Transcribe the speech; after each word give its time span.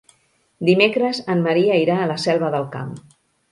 Dimecres 0.69 1.19
en 1.35 1.45
Maria 1.49 1.77
irà 1.83 2.01
a 2.01 2.09
la 2.15 2.19
Selva 2.25 2.53
del 2.59 2.69
Camp. 2.79 2.93